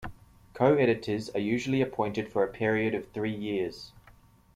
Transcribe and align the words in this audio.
Co-editors 0.55 1.29
are 1.29 1.39
usually 1.39 1.79
appointed 1.79 2.27
for 2.31 2.43
a 2.43 2.47
period 2.51 2.95
of 2.95 3.11
three 3.11 3.35
years. 3.35 3.91